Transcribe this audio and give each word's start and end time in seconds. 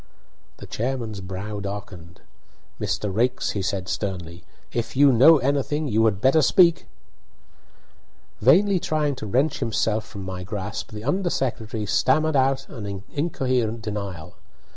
The 0.57 0.65
chairman's 0.65 1.21
brow 1.21 1.59
darkened. 1.59 2.21
"Mr. 2.79 3.13
Raikes," 3.13 3.51
he 3.51 3.61
said, 3.61 3.87
sternly, 3.87 4.43
"if 4.71 4.95
you 4.97 5.11
know 5.11 5.37
anything 5.37 5.87
you 5.87 6.03
had 6.05 6.19
better 6.19 6.41
speak." 6.41 6.87
Vainly 8.41 8.79
trying 8.79 9.13
to 9.17 9.27
wrench 9.27 9.59
himself 9.59 10.03
from 10.03 10.23
my 10.23 10.41
grasp, 10.41 10.91
the 10.91 11.03
under 11.03 11.29
secretary 11.29 11.85
stammered 11.85 12.35
out 12.35 12.67
an 12.67 13.03
incoherent 13.13 13.83
denial. 13.83 14.37